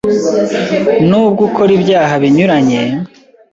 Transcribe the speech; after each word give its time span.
ni 1.07 1.19
bwo 1.31 1.41
ukora 1.47 1.71
ibyaha 1.77 2.13
binyuranye, 2.21 2.81